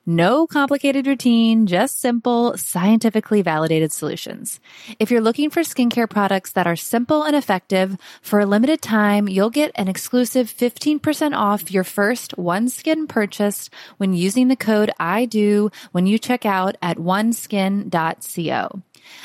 [0.05, 4.59] no complicated routine, just simple, scientifically validated solutions.
[4.99, 9.27] If you're looking for skincare products that are simple and effective, for a limited time,
[9.27, 15.25] you'll get an exclusive 15% off your first OneSkin purchase when using the code I
[15.25, 18.81] do when you check out at oneskin.co.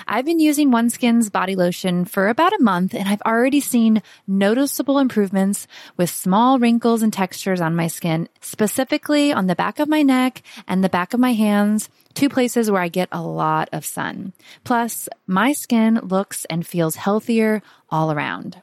[0.07, 4.99] I've been using OneSkin's body lotion for about a month and I've already seen noticeable
[4.99, 10.03] improvements with small wrinkles and textures on my skin, specifically on the back of my
[10.03, 13.85] neck and the back of my hands, two places where I get a lot of
[13.85, 14.33] sun.
[14.65, 18.63] Plus, my skin looks and feels healthier all around.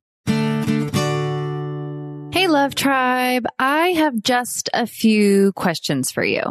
[2.51, 3.45] Love Tribe.
[3.57, 6.43] I have just a few questions for you.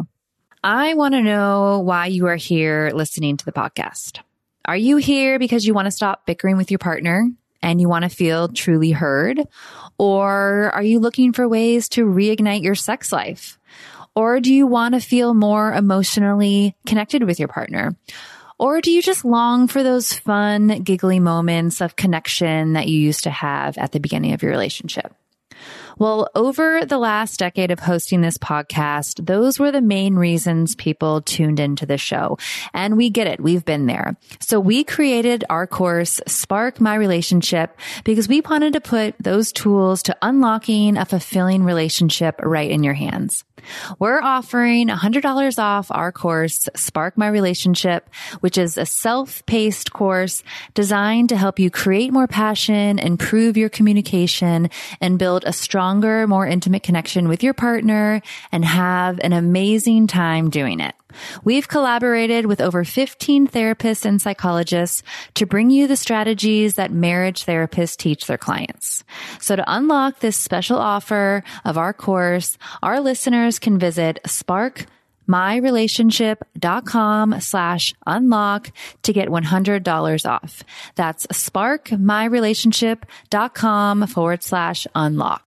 [0.63, 4.19] I want to know why you are here listening to the podcast.
[4.65, 7.29] Are you here because you want to stop bickering with your partner
[7.61, 9.47] and you want to feel truly heard?
[9.99, 13.59] Or are you looking for ways to reignite your sex life?
[14.15, 17.95] Or do you want to feel more emotionally connected with your partner?
[18.57, 23.25] Or do you just long for those fun, giggly moments of connection that you used
[23.25, 25.13] to have at the beginning of your relationship?
[26.01, 31.21] Well, over the last decade of hosting this podcast, those were the main reasons people
[31.21, 32.39] tuned into the show.
[32.73, 33.39] And we get it.
[33.39, 34.17] We've been there.
[34.39, 40.01] So we created our course, Spark My Relationship, because we wanted to put those tools
[40.01, 43.43] to unlocking a fulfilling relationship right in your hands.
[43.99, 50.43] We're offering $100 off our course, Spark My Relationship, which is a self-paced course
[50.73, 54.69] designed to help you create more passion, improve your communication,
[54.99, 58.21] and build a stronger, more intimate connection with your partner
[58.51, 60.95] and have an amazing time doing it.
[61.43, 65.03] We've collaborated with over 15 therapists and psychologists
[65.35, 69.03] to bring you the strategies that marriage therapists teach their clients.
[69.39, 74.85] So to unlock this special offer of our course, our listeners can visit Spark
[75.29, 78.71] myrelationship.com slash unlock
[79.03, 80.63] to get $100 off.
[80.95, 85.50] That's sparkmyrelationship.com forward slash unlock.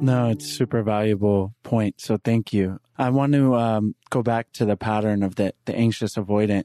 [0.00, 2.00] No, it's super valuable point.
[2.00, 2.80] So thank you.
[2.96, 6.64] I want to um, go back to the pattern of the, the anxious avoidant.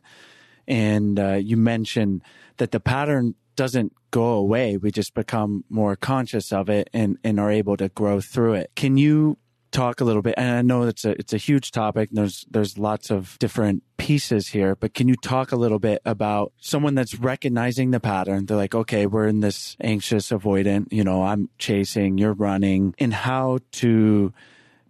[0.67, 2.21] And uh, you mentioned
[2.57, 4.77] that the pattern doesn't go away.
[4.77, 8.71] We just become more conscious of it and, and are able to grow through it.
[8.75, 9.38] Can you
[9.74, 10.36] talk a little bit?
[10.38, 12.09] And I know it's a it's a huge topic.
[12.11, 16.53] There's there's lots of different pieces here, but can you talk a little bit about
[16.61, 18.45] someone that's recognizing the pattern?
[18.45, 20.91] They're like, okay, we're in this anxious avoidant.
[20.91, 24.32] You know, I'm chasing, you're running, and how to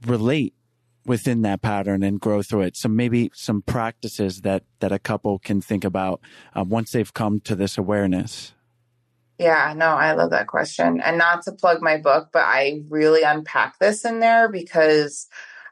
[0.05, 0.53] relate
[1.05, 2.77] within that pattern and grow through it.
[2.77, 6.21] So maybe some practices that that a couple can think about
[6.55, 8.53] uh, once they've come to this awareness.
[9.39, 11.01] Yeah, no, I love that question.
[11.01, 15.27] And not to plug my book, but I really unpack this in there because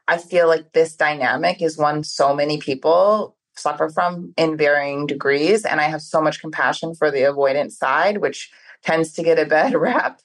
[0.08, 5.64] I feel like this dynamic is one so many people suffer from in varying degrees.
[5.64, 8.50] And I have so much compassion for the avoidant side, which
[8.82, 10.20] tends to get a bad rap.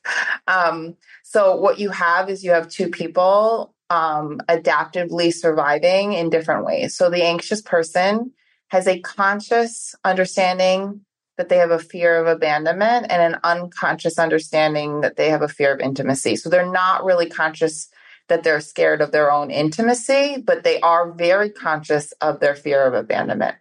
[0.48, 6.66] Um, so, what you have is you have two people um, adaptively surviving in different
[6.66, 6.96] ways.
[6.96, 8.32] So, the anxious person
[8.70, 11.02] has a conscious understanding
[11.38, 15.48] that they have a fear of abandonment and an unconscious understanding that they have a
[15.48, 16.36] fear of intimacy.
[16.36, 17.90] So, they're not really conscious
[18.28, 22.86] that they're scared of their own intimacy, but they are very conscious of their fear
[22.86, 23.56] of abandonment.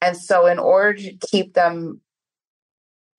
[0.00, 2.00] And so, in order to keep them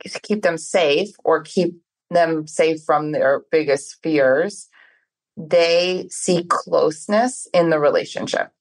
[0.06, 1.76] to keep them safe or keep
[2.10, 4.68] them safe from their biggest fears,
[5.38, 8.52] they seek closeness in the relationship.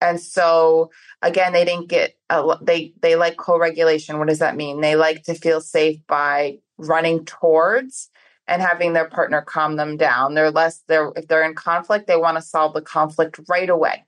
[0.00, 0.90] And so
[1.22, 4.18] again, they didn't get a, they they like co-regulation.
[4.18, 4.80] What does that mean?
[4.80, 8.10] They like to feel safe by running towards
[8.46, 10.34] and having their partner calm them down.
[10.34, 14.04] They're less they're if they're in conflict, they want to solve the conflict right away.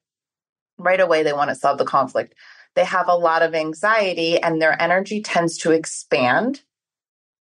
[0.78, 2.34] Right away they want to solve the conflict.
[2.74, 6.62] They have a lot of anxiety and their energy tends to expand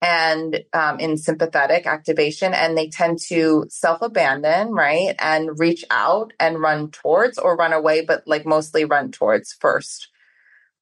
[0.03, 6.61] and um, in sympathetic activation and they tend to self-abandon right and reach out and
[6.61, 10.09] run towards or run away but like mostly run towards first.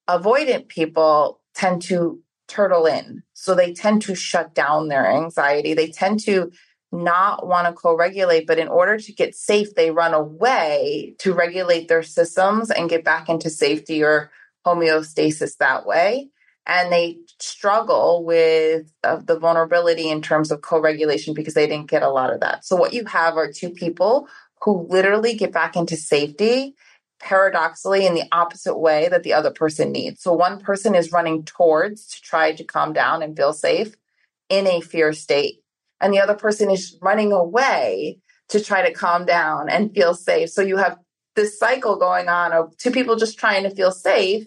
[0.09, 5.75] Avoidant people tend to turtle in so they tend to shut down their anxiety.
[5.75, 6.53] They tend to
[6.93, 11.89] not want to co-regulate but in order to get safe they run away to regulate
[11.89, 14.31] their systems and get back into safety or
[14.64, 16.31] homeostasis that way
[16.69, 22.03] and they struggle with uh, the vulnerability in terms of co-regulation because they didn't get
[22.03, 22.64] a lot of that.
[22.64, 24.29] So what you have are two people
[24.62, 26.75] who literally get back into safety
[27.21, 30.23] paradoxically in the opposite way that the other person needs.
[30.23, 33.97] So one person is running towards to try to calm down and feel safe
[34.49, 35.62] in a fear state
[36.01, 40.51] and the other person is running away to try to calm down and feel safe.
[40.51, 40.99] So you have
[41.37, 44.47] this cycle going on of two people just trying to feel safe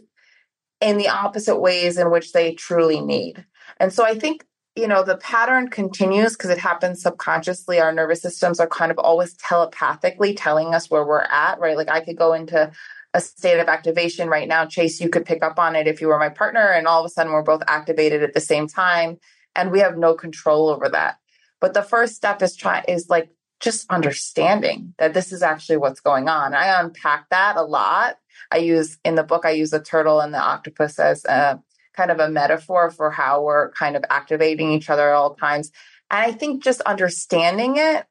[0.82, 3.46] in the opposite ways in which they truly need.
[3.80, 7.80] And so I think, you know, the pattern continues because it happens subconsciously.
[7.80, 11.78] Our nervous systems are kind of always telepathically telling us where we're at, right?
[11.78, 12.72] Like I could go into
[13.14, 14.66] a state of activation right now.
[14.66, 17.06] Chase, you could pick up on it if you were my partner, and all of
[17.06, 19.18] a sudden we're both activated at the same time.
[19.56, 21.18] And we have no control over that.
[21.60, 23.30] But the first step is try is like
[23.60, 26.54] just understanding that this is actually what's going on.
[26.54, 28.16] I unpack that a lot
[28.52, 31.62] I use in the book, I use the turtle and the octopus as a
[31.94, 35.72] kind of a metaphor for how we're kind of activating each other at all times.
[36.10, 38.06] And I think just understanding it,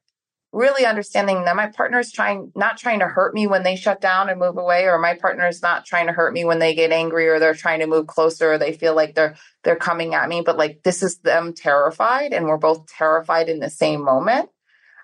[0.51, 4.01] really understanding that my partner is trying, not trying to hurt me when they shut
[4.01, 6.75] down and move away, or my partner is not trying to hurt me when they
[6.75, 10.13] get angry or they're trying to move closer or they feel like they're, they're coming
[10.13, 10.41] at me.
[10.41, 14.49] But like this is them terrified and we're both terrified in the same moment.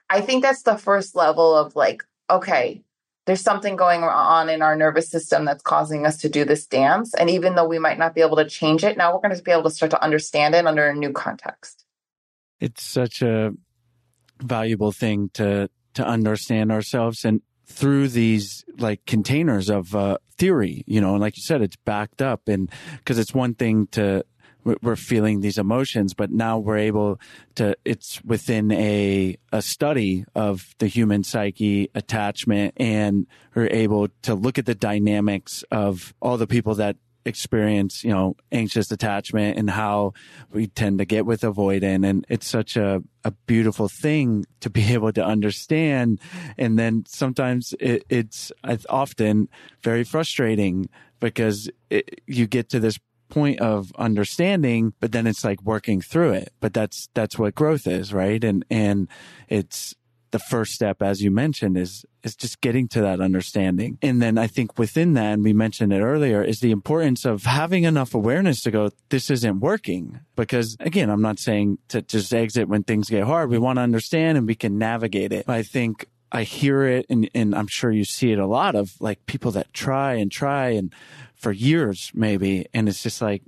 [0.10, 2.84] I think that's the first level of like, okay,
[3.28, 7.14] there's something going on in our nervous system that's causing us to do this dance.
[7.14, 9.44] And even though we might not be able to change it, now we're going to
[9.44, 11.86] be able to start to understand it under a new context.
[12.62, 13.52] It's such a
[14.40, 21.02] valuable thing to to understand ourselves and through these like containers of uh, theory, you
[21.02, 24.24] know, and like you said, it's backed up and because it's one thing to
[24.82, 27.20] we're feeling these emotions, but now we're able
[27.56, 34.36] to, it's within a, a study of the human psyche attachment and we're able to
[34.36, 36.98] look at the dynamics of all the people that
[37.28, 40.14] experience, you know, anxious attachment and how
[40.52, 42.08] we tend to get with avoidant.
[42.08, 46.20] And it's such a, a beautiful thing to be able to understand.
[46.58, 49.50] And then sometimes it, it's, it's often
[49.84, 50.90] very frustrating
[51.20, 52.98] because it, you get to this
[53.30, 56.54] point of understanding, but then it's like working through it.
[56.60, 58.44] But that's, that's what growth is, right?
[58.44, 59.08] And, and
[59.48, 59.96] it's,
[60.32, 63.98] the first step, as you mentioned, is is just getting to that understanding.
[64.02, 67.44] And then I think within that, and we mentioned it earlier, is the importance of
[67.44, 70.20] having enough awareness to go, this isn't working.
[70.36, 73.50] Because again, I'm not saying to just exit when things get hard.
[73.50, 75.48] We want to understand and we can navigate it.
[75.48, 79.00] I think I hear it and, and I'm sure you see it a lot of
[79.00, 80.94] like people that try and try and
[81.36, 83.44] for years maybe and it's just like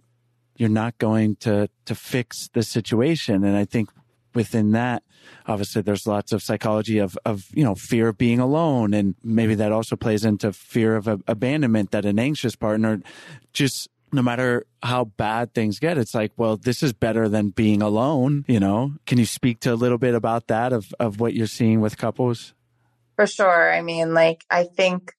[0.55, 3.43] you're not going to to fix the situation.
[3.43, 3.89] And i think
[4.33, 5.03] within that
[5.47, 8.93] obviously there's lots of psychology of of you know fear of being alone.
[8.93, 13.01] And maybe that also plays into fear of abandonment that an anxious partner
[13.53, 17.81] just no matter how bad things get it's like well this is better than being
[17.81, 18.93] alone you know?
[19.05, 21.97] Can you speak to a little bit about that of of what you're seeing with
[21.97, 22.53] couples
[23.19, 23.73] For sure.
[23.73, 25.11] I mean, like, I think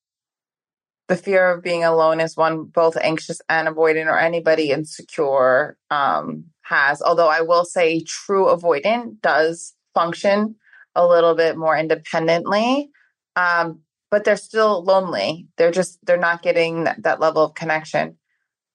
[1.09, 6.45] the fear of being alone is one both anxious and avoidant or anybody insecure um,
[6.63, 7.03] has.
[7.03, 10.55] Although I will say true avoidant does function
[10.95, 12.89] a little bit more independently.
[13.37, 13.81] Um,
[14.11, 15.49] but they're still lonely.
[15.59, 18.17] They're just, they're not getting that, that level of connection.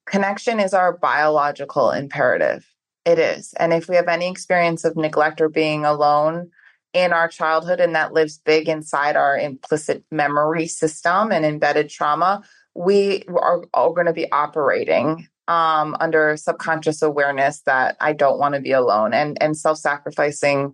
[0.06, 2.64] Connection is our biological imperative.
[3.06, 3.56] It is.
[3.58, 6.52] And if we have any experience of neglect or being alone,
[6.96, 12.42] in our childhood and that lives big inside our implicit memory system and embedded trauma,
[12.74, 18.56] we are all going to be operating um, under subconscious awareness that I don't want
[18.56, 20.74] to be alone and, and self sacrificing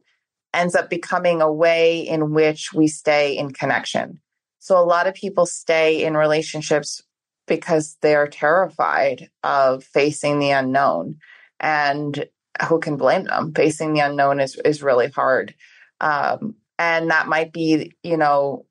[0.53, 4.21] ends up becoming a way in which we stay in connection.
[4.59, 7.01] So a lot of people stay in relationships
[7.47, 11.17] because they're terrified of facing the unknown.
[11.59, 12.27] And
[12.67, 13.53] who can blame them?
[13.55, 15.55] Facing the unknown is, is really hard.
[16.01, 18.65] Um, and that might be, you know,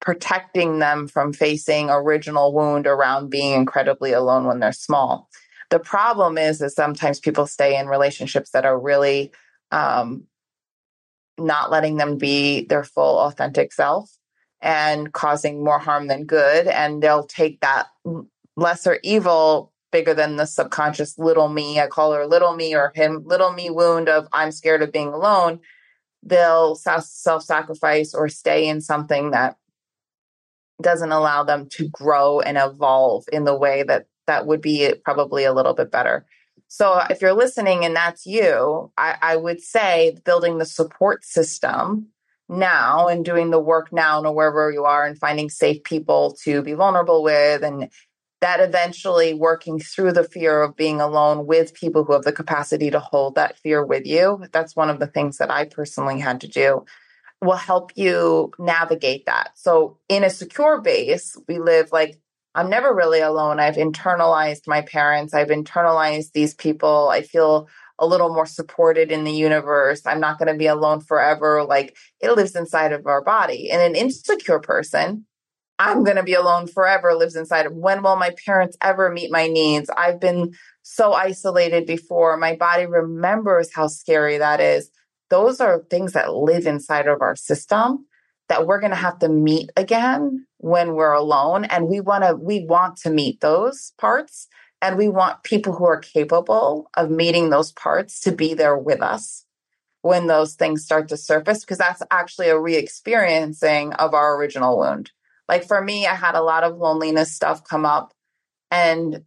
[0.00, 5.28] protecting them from facing original wound around being incredibly alone when they're small.
[5.70, 9.30] The problem is, is sometimes people stay in relationships that are really
[9.70, 10.24] um,
[11.38, 14.10] not letting them be their full authentic self
[14.60, 16.66] and causing more harm than good.
[16.66, 17.86] And they'll take that
[18.56, 21.78] lesser evil bigger than the subconscious little me.
[21.78, 25.08] I call her little me or him little me wound of I'm scared of being
[25.08, 25.60] alone
[26.22, 29.56] they'll self sacrifice or stay in something that
[30.80, 35.44] doesn't allow them to grow and evolve in the way that that would be probably
[35.44, 36.26] a little bit better.
[36.68, 42.08] So if you're listening and that's you, I, I would say building the support system
[42.48, 46.62] now and doing the work now, know wherever you are and finding safe people to
[46.62, 47.90] be vulnerable with and
[48.40, 52.90] that eventually working through the fear of being alone with people who have the capacity
[52.90, 54.44] to hold that fear with you.
[54.52, 56.84] That's one of the things that I personally had to do
[57.42, 59.50] will help you navigate that.
[59.54, 62.18] So in a secure base, we live like
[62.54, 63.60] I'm never really alone.
[63.60, 65.32] I've internalized my parents.
[65.32, 67.08] I've internalized these people.
[67.08, 67.68] I feel
[68.00, 70.02] a little more supported in the universe.
[70.04, 71.62] I'm not going to be alone forever.
[71.62, 73.70] Like it lives inside of our body.
[73.70, 75.26] And an insecure person
[75.80, 79.32] I'm going to be alone forever lives inside of when will my parents ever meet
[79.32, 79.88] my needs?
[79.88, 80.52] I've been
[80.82, 82.36] so isolated before.
[82.36, 84.90] My body remembers how scary that is.
[85.30, 88.04] Those are things that live inside of our system
[88.50, 92.36] that we're going to have to meet again when we're alone and we want to
[92.36, 94.48] we want to meet those parts
[94.82, 99.00] and we want people who are capable of meeting those parts to be there with
[99.00, 99.46] us
[100.02, 105.10] when those things start to surface because that's actually a re-experiencing of our original wound
[105.50, 108.14] like for me, I had a lot of loneliness stuff come up.
[108.70, 109.24] And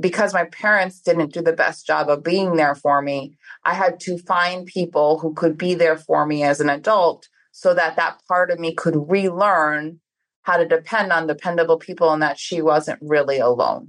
[0.00, 4.00] because my parents didn't do the best job of being there for me, I had
[4.00, 8.22] to find people who could be there for me as an adult so that that
[8.26, 10.00] part of me could relearn
[10.44, 13.88] how to depend on dependable people and that she wasn't really alone.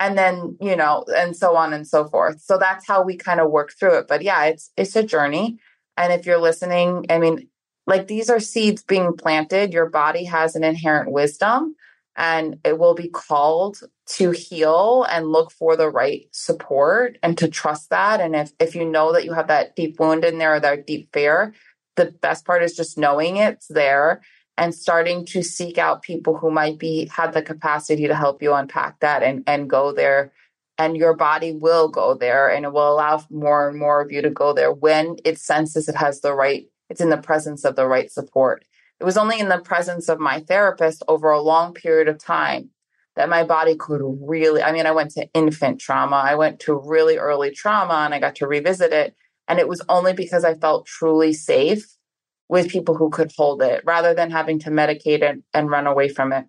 [0.00, 2.40] And then, you know, and so on and so forth.
[2.40, 4.08] So that's how we kind of work through it.
[4.08, 5.58] But yeah, it's it's a journey.
[5.98, 7.48] And if you're listening, I mean,
[7.86, 9.72] like these are seeds being planted.
[9.72, 11.74] Your body has an inherent wisdom
[12.16, 17.48] and it will be called to heal and look for the right support and to
[17.48, 18.20] trust that.
[18.20, 20.86] And if, if you know that you have that deep wound in there or that
[20.86, 21.54] deep fear,
[21.96, 24.22] the best part is just knowing it's there
[24.58, 28.52] and starting to seek out people who might be have the capacity to help you
[28.52, 30.32] unpack that and, and go there
[30.78, 34.22] and your body will go there and it will allow more and more of you
[34.22, 37.74] to go there when it senses it has the right it's in the presence of
[37.74, 38.66] the right support.
[39.00, 42.68] It was only in the presence of my therapist over a long period of time
[43.16, 46.74] that my body could really, I mean, I went to infant trauma, I went to
[46.74, 49.16] really early trauma and I got to revisit it.
[49.48, 51.96] And it was only because I felt truly safe
[52.50, 56.10] with people who could hold it rather than having to medicate it and run away
[56.10, 56.44] from it,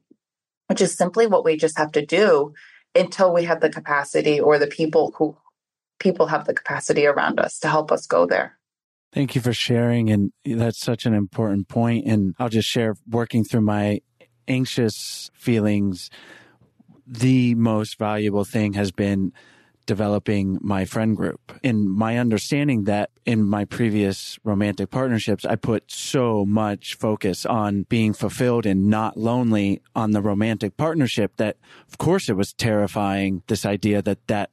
[0.67, 2.53] which is simply what we just have to do
[2.93, 5.37] until we have the capacity or the people who
[5.99, 8.59] people have the capacity around us to help us go there.
[9.13, 10.09] Thank you for sharing.
[10.09, 12.07] And that's such an important point.
[12.07, 14.01] And I'll just share working through my
[14.47, 16.09] anxious feelings.
[17.05, 19.31] The most valuable thing has been
[19.85, 25.91] developing my friend group and my understanding that in my previous romantic partnerships, I put
[25.91, 31.57] so much focus on being fulfilled and not lonely on the romantic partnership that
[31.87, 33.43] of course it was terrifying.
[33.47, 34.51] This idea that that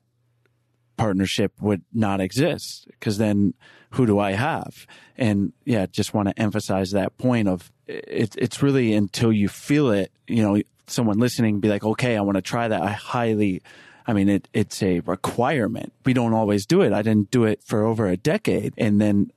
[1.01, 3.55] partnership would not exist because then
[3.93, 4.87] who do I have?
[5.17, 9.91] And yeah, just want to emphasize that point of it, it's really until you feel
[9.93, 12.83] it, you know, someone listening be like, okay, I want to try that.
[12.83, 13.63] I highly,
[14.07, 15.95] I mean, it, it's a requirement.
[16.05, 16.93] We don't always do it.
[16.93, 18.75] I didn't do it for over a decade.
[18.77, 19.33] And then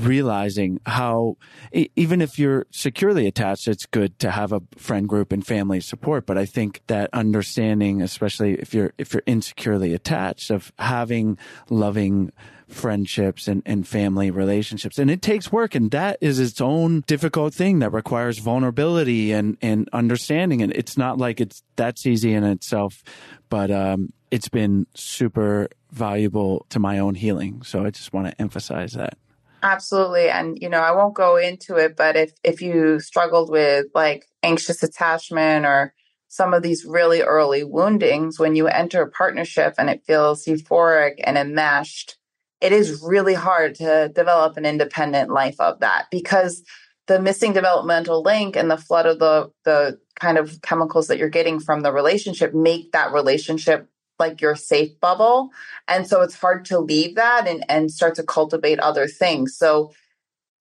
[0.00, 1.36] realizing how
[1.72, 6.26] even if you're securely attached, it's good to have a friend group and family support.
[6.26, 11.38] But I think that understanding, especially if you're if you're insecurely attached, of having
[11.70, 12.32] loving
[12.68, 14.98] friendships and, and family relationships.
[14.98, 19.56] And it takes work and that is its own difficult thing that requires vulnerability and,
[19.62, 20.62] and understanding.
[20.62, 23.04] And it's not like it's that's easy in itself,
[23.48, 27.62] but um, it's been super valuable to my own healing.
[27.62, 29.16] So I just want to emphasize that.
[29.62, 30.28] Absolutely.
[30.28, 34.26] And, you know, I won't go into it, but if, if you struggled with like
[34.42, 35.94] anxious attachment or
[36.28, 41.14] some of these really early woundings, when you enter a partnership and it feels euphoric
[41.24, 42.16] and enmeshed,
[42.60, 46.62] it is really hard to develop an independent life of that because
[47.06, 51.28] the missing developmental link and the flood of the, the kind of chemicals that you're
[51.28, 53.88] getting from the relationship make that relationship
[54.18, 55.50] like your safe bubble.
[55.88, 59.56] And so it's hard to leave that and, and start to cultivate other things.
[59.56, 59.92] So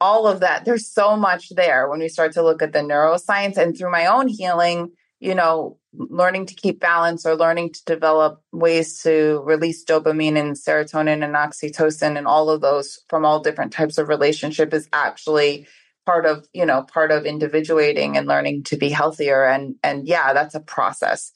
[0.02, 3.58] all of that, there's so much there when we start to look at the neuroscience
[3.58, 8.42] and through my own healing, you know, learning to keep balance or learning to develop
[8.52, 13.72] ways to release dopamine and serotonin and oxytocin and all of those from all different
[13.72, 15.66] types of relationship is actually
[16.06, 19.46] part of, you know, part of individuating and learning to be healthier.
[19.46, 21.32] And, and yeah, that's a process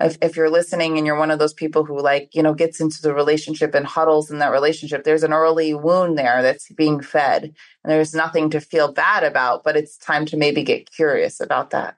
[0.00, 2.80] if, if you're listening and you're one of those people who like you know gets
[2.80, 7.00] into the relationship and huddles in that relationship there's an early wound there that's being
[7.00, 7.44] fed.
[7.82, 11.70] And there's nothing to feel bad about but it's time to maybe get curious about
[11.70, 11.96] that.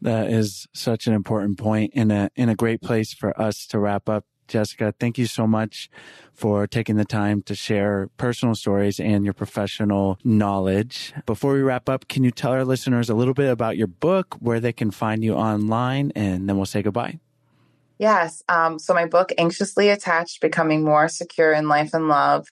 [0.00, 3.78] That is such an important point and a in a great place for us to
[3.78, 5.90] wrap up Jessica, thank you so much
[6.32, 11.12] for taking the time to share personal stories and your professional knowledge.
[11.26, 14.36] Before we wrap up, can you tell our listeners a little bit about your book,
[14.40, 17.18] where they can find you online, and then we'll say goodbye?
[17.98, 18.42] Yes.
[18.48, 22.48] Um, so, my book, Anxiously Attached Becoming More Secure in Life and Love,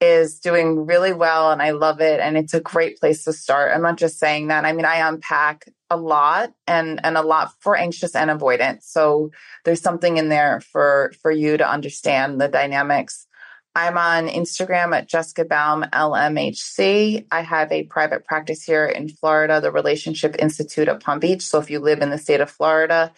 [0.00, 3.72] is doing really well and I love it and it's a great place to start.
[3.74, 4.64] I'm not just saying that.
[4.64, 8.82] I mean, I unpack a lot and and a lot for anxious and avoidant.
[8.82, 9.30] So
[9.64, 13.26] there's something in there for for you to understand the dynamics.
[13.74, 17.26] I'm on Instagram at Jessica Baum LMHC.
[17.30, 21.42] I have a private practice here in Florida, the Relationship Institute of Palm Beach.
[21.42, 23.12] So if you live in the state of Florida,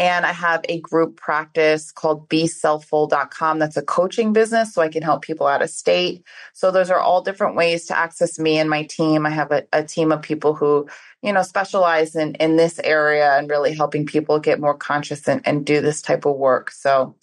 [0.00, 3.58] and I have a group practice called beselfful.com.
[3.58, 4.72] That's a coaching business.
[4.72, 6.24] So I can help people out of state.
[6.54, 9.26] So those are all different ways to access me and my team.
[9.26, 10.88] I have a, a team of people who,
[11.22, 15.42] you know, specialize in, in this area and really helping people get more conscious and,
[15.46, 16.70] and do this type of work.
[16.70, 17.14] So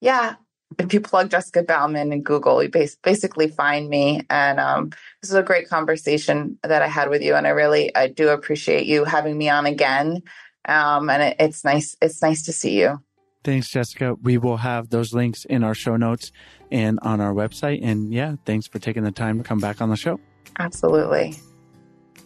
[0.00, 0.34] yeah,
[0.80, 4.22] if you plug Jessica Baum in Google, you basically find me.
[4.28, 4.90] And um,
[5.22, 7.36] this is a great conversation that I had with you.
[7.36, 10.24] And I really, I do appreciate you having me on again
[10.66, 11.96] um, and it, it's nice.
[12.00, 13.02] It's nice to see you.
[13.44, 14.14] Thanks, Jessica.
[14.22, 16.32] We will have those links in our show notes
[16.72, 17.80] and on our website.
[17.82, 20.18] And yeah, thanks for taking the time to come back on the show.
[20.58, 21.36] Absolutely.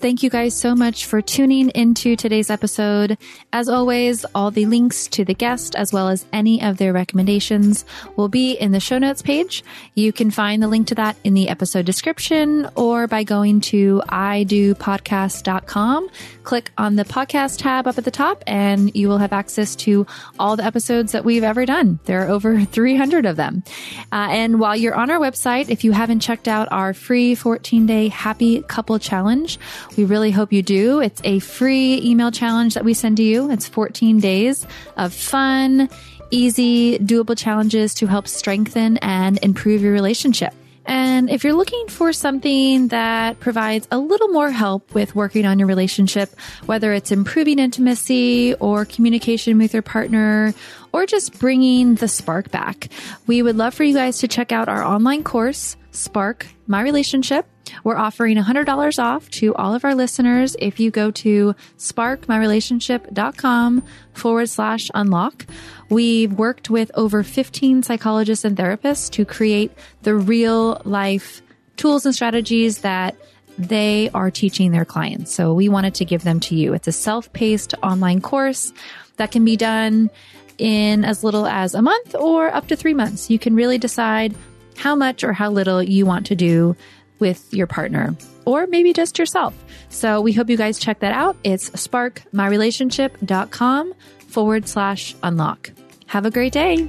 [0.01, 3.19] Thank you guys so much for tuning into today's episode.
[3.53, 7.85] As always, all the links to the guest as well as any of their recommendations
[8.15, 9.65] will be in the show notes page.
[9.97, 14.01] You can find the link to that in the episode description or by going to
[14.09, 16.11] idopodcast.com.
[16.49, 20.07] Click on the podcast tab up at the top and you will have access to
[20.39, 21.99] all the episodes that we've ever done.
[22.07, 23.63] There are over 300 of them.
[24.11, 27.85] Uh, and while you're on our website, if you haven't checked out our free 14
[27.85, 29.59] day happy couple challenge,
[29.99, 31.03] we really hope you do.
[31.03, 33.51] It's a free email challenge that we send to you.
[33.51, 35.91] It's 14 days of fun,
[36.31, 40.55] easy, doable challenges to help strengthen and improve your relationship.
[40.89, 45.59] And if you're looking for something that provides a little more help with working on
[45.59, 46.35] your relationship,
[46.65, 50.55] whether it's improving intimacy or communication with your partner
[50.93, 52.89] or just bringing the spark back,
[53.27, 57.47] we would love for you guys to check out our online course, Spark My Relationship.
[57.85, 63.83] We're offering $100 off to all of our listeners if you go to sparkmyrelationship.com
[64.13, 65.47] forward slash unlock.
[65.91, 69.73] We've worked with over 15 psychologists and therapists to create
[70.03, 71.43] the real life
[71.77, 73.17] tools and strategies that
[73.57, 75.35] they are teaching their clients.
[75.35, 76.75] So we wanted to give them to you.
[76.75, 78.73] It's a self-paced online course
[79.17, 80.11] that can be done
[80.59, 83.29] in as little as a month or up to three months.
[83.31, 84.35] You can really decide
[84.77, 86.77] how much or how little you want to do
[87.19, 89.55] with your partner or maybe just yourself.
[89.89, 91.37] So we hope you guys check that out.
[91.45, 93.95] It's sparkmyrelationship.com
[94.29, 95.71] forward slash unlock.
[96.07, 96.89] Have a great day.